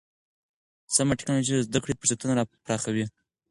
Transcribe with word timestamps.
سمه 0.95 1.13
ټکنالوژي 1.19 1.51
د 1.57 1.61
زده 1.67 1.79
کړې 1.83 1.93
فرصتونه 1.99 2.41
پراخوي. 2.63 3.05